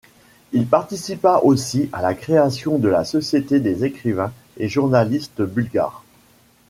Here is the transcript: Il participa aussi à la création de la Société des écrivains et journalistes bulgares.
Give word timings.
Il 0.51 0.65
participa 0.65 1.41
aussi 1.43 1.87
à 1.93 2.01
la 2.01 2.15
création 2.15 2.79
de 2.79 2.87
la 2.89 3.05
Société 3.05 3.59
des 3.59 3.85
écrivains 3.85 4.33
et 4.57 4.67
journalistes 4.67 5.43
bulgares. 5.43 6.03